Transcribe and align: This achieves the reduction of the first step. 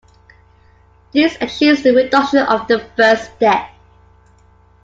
This 1.11 1.37
achieves 1.39 1.83
the 1.83 1.93
reduction 1.93 2.39
of 2.39 2.67
the 2.67 2.79
first 2.97 3.35
step. 3.35 3.69